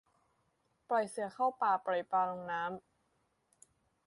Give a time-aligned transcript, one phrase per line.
[0.89, 2.81] ปล่อยเสือเข้าป่า ปล่อยปลาลงน้ำ